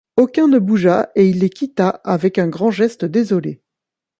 [0.17, 3.61] Aucun ne bougea, et il les quitta, avec un grand geste désolé.